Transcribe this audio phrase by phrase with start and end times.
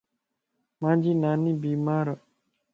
[0.81, 2.07] مانجي ناني بيمارَ